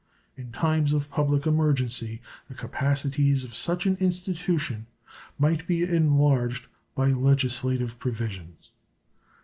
In 0.35 0.51
times 0.51 0.93
of 0.93 1.11
public 1.11 1.45
emergency 1.45 2.23
the 2.47 2.55
capacities 2.55 3.43
of 3.43 3.55
such 3.55 3.85
an 3.85 3.97
institution 3.97 4.87
might 5.37 5.67
be 5.67 5.83
enlarged 5.83 6.65
by 6.95 7.09
legislative 7.09 7.99
provisions. 7.99 8.71